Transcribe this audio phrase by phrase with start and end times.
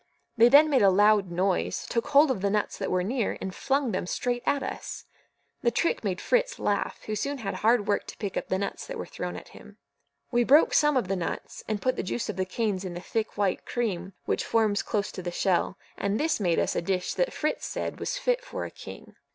[0.35, 3.53] They then made a loud noise, took hold of the nuts that were near, and
[3.53, 5.05] flung them straight at us.
[5.61, 8.87] The trick made Fritz laugh, who soon had hard work to pick up the nuts
[8.87, 9.77] that were thrown at him.
[10.31, 12.99] We broke some of the nuts, and put the juice of the canes in the
[12.99, 17.13] thick white cream which forms close to the shell; and this made us a dish
[17.13, 19.15] that Fritz said was fit for a king.